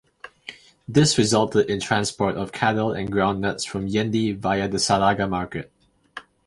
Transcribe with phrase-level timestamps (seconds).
[0.87, 5.71] This resulted in transport of cattle and groundnuts from Yendi via the Salaga market.